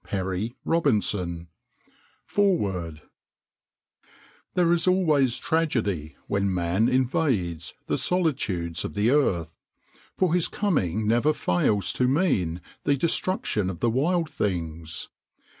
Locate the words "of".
8.83-8.95, 13.69-13.79